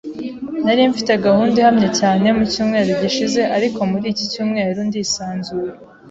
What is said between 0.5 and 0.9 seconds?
Nari